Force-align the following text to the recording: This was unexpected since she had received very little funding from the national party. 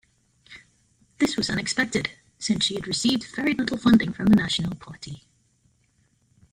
This 1.19 1.37
was 1.37 1.51
unexpected 1.51 2.09
since 2.39 2.65
she 2.65 2.73
had 2.73 2.87
received 2.87 3.35
very 3.35 3.53
little 3.53 3.77
funding 3.77 4.13
from 4.13 4.25
the 4.25 4.35
national 4.35 4.73
party. 4.75 5.25